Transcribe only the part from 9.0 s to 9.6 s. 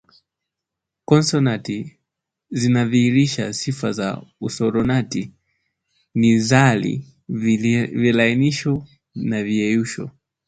na